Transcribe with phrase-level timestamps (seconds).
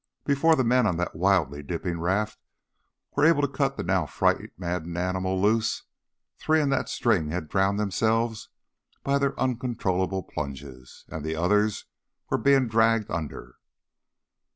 [0.23, 2.39] Before the men on the wildly dipping raft
[3.15, 5.83] were able to cut the now fright maddened animals loose,
[6.39, 8.49] three in that string had drowned themselves
[9.03, 11.85] by their uncontrolled plunges, and the others
[12.31, 13.57] were being dragged under.